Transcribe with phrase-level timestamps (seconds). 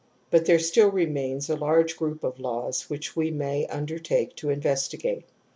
[0.31, 5.25] But there still remains a large group of laws which we may undertake to investigate.